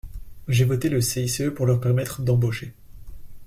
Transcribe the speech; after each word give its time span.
J’ai 0.47 0.65
voté 0.65 0.89
le 0.89 0.99
CICE 0.99 1.43
pour 1.55 1.67
leur 1.67 1.79
permettre 1.79 2.23
d’embaucher. 2.23 2.73